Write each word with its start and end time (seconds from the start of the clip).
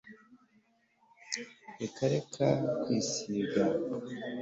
reka 1.79 2.03
reka 2.13 2.47
kwisiga 2.81 3.61